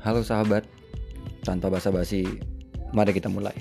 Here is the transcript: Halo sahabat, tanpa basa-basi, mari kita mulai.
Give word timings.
Halo 0.00 0.24
sahabat, 0.24 0.64
tanpa 1.44 1.68
basa-basi, 1.68 2.24
mari 2.96 3.12
kita 3.12 3.28
mulai. 3.28 3.52